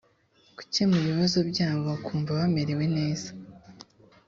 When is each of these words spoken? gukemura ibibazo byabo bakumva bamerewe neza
gukemura 0.57 1.03
ibibazo 1.05 1.39
byabo 1.51 1.79
bakumva 1.89 2.29
bamerewe 2.39 2.85
neza 2.97 3.29